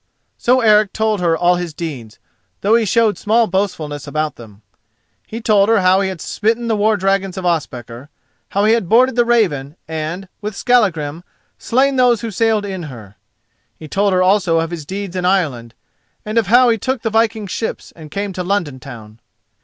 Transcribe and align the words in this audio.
So 0.39 0.61
Eric 0.61 0.93
told 0.93 1.19
her 1.21 1.37
all 1.37 1.57
his 1.57 1.75
deeds, 1.75 2.17
though 2.61 2.73
he 2.73 2.85
showed 2.85 3.19
small 3.19 3.45
boastfulness 3.45 4.07
about 4.07 4.35
them. 4.35 4.63
He 5.27 5.41
told 5.41 5.69
her 5.69 5.81
how 5.81 6.01
he 6.01 6.09
had 6.09 6.21
smitten 6.21 6.67
the 6.67 6.75
war 6.75 6.97
dragons 6.97 7.37
of 7.37 7.45
Ospakar, 7.45 8.09
how 8.49 8.65
he 8.65 8.73
had 8.73 8.89
boarded 8.89 9.15
the 9.15 9.25
Raven 9.25 9.75
and 9.87 10.27
with 10.41 10.55
Skallagrim 10.55 11.23
slain 11.59 11.97
those 11.97 12.21
who 12.21 12.31
sailed 12.31 12.65
in 12.65 12.81
her. 12.89 13.15
He 13.77 13.87
told 13.87 14.11
her 14.13 14.23
also 14.23 14.59
of 14.59 14.71
his 14.71 14.87
deeds 14.87 15.15
in 15.15 15.23
Ireland, 15.23 15.75
and 16.25 16.39
of 16.39 16.47
how 16.47 16.69
he 16.69 16.79
took 16.79 17.03
the 17.03 17.11
viking 17.11 17.45
ships 17.45 17.93
and 17.95 18.09
came 18.09 18.33
to 18.33 18.43
London 18.43 18.79
town. 18.79 19.19